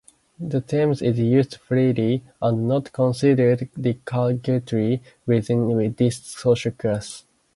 The 0.39 0.61
term 0.61 0.89
is 0.93 1.01
used 1.03 1.57
freely 1.57 2.23
and 2.41 2.67
not 2.67 2.91
considered 2.91 3.69
derogatory 3.99 4.99
within 5.27 5.93
this 5.93 6.17
social 6.23 6.71
class. 6.71 7.25